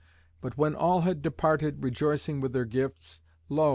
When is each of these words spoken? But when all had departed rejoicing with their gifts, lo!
But 0.41 0.57
when 0.57 0.73
all 0.73 1.01
had 1.01 1.21
departed 1.21 1.83
rejoicing 1.83 2.41
with 2.41 2.53
their 2.53 2.65
gifts, 2.65 3.21
lo! 3.49 3.69